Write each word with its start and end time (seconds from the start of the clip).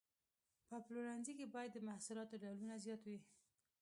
په 0.67 0.75
پلورنځي 0.85 1.33
کې 1.39 1.45
باید 1.55 1.71
د 1.73 1.79
محصولاتو 1.89 2.35
ډولونه 2.43 2.75
زیات 2.85 3.01
وي. 3.09 3.19